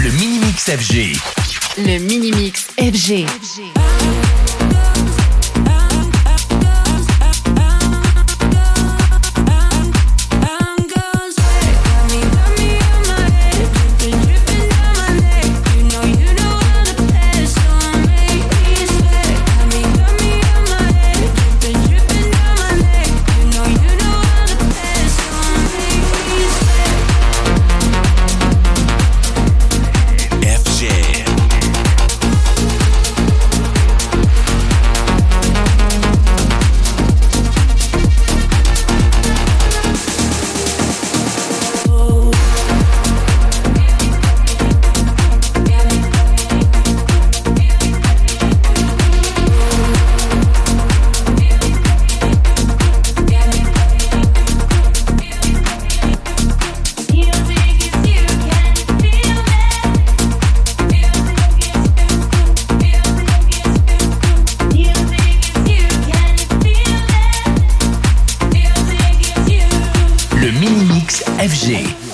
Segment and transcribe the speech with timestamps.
[0.00, 1.16] Le Mini-Mix FG.
[1.76, 3.26] Le Mini-Mix FG.
[3.26, 4.37] FG.
[71.38, 72.07] FG.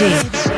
[0.00, 0.49] Mini-Mix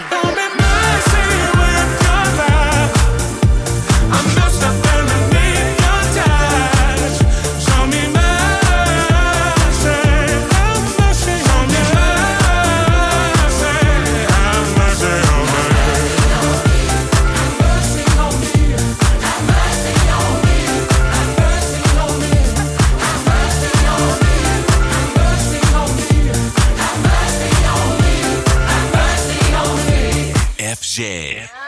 [30.93, 31.49] FG.
[31.49, 31.62] FG.